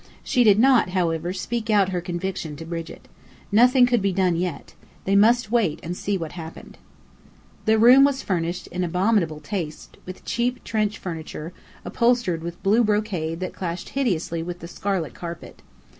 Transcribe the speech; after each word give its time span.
She 0.23 0.43
did 0.43 0.57
not, 0.57 0.89
however, 0.97 1.31
speak 1.31 1.69
out 1.69 1.89
her 1.89 2.01
conviction 2.01 2.55
to 2.55 2.65
Brigit. 2.65 3.07
Nothing 3.51 3.85
could 3.85 4.01
be 4.01 4.11
done 4.11 4.35
yet. 4.35 4.73
They 5.05 5.15
must 5.15 5.51
wait 5.51 5.79
and 5.83 5.95
see 5.95 6.17
what 6.17 6.31
would 6.31 6.41
happen. 6.41 6.73
The 7.65 7.77
room 7.77 8.03
was 8.03 8.23
furnished 8.23 8.65
in 8.65 8.83
abominable 8.83 9.39
taste, 9.41 9.97
with 10.07 10.25
cheap 10.25 10.63
Trench 10.63 10.97
furniture, 10.97 11.53
upholstered 11.85 12.41
with 12.41 12.63
blue 12.63 12.83
brocade 12.83 13.41
that 13.41 13.53
clashed 13.53 13.89
hideously 13.89 14.41
with 14.41 14.57
the 14.57 14.67
scarlet 14.67 15.13
carpet. 15.13 15.61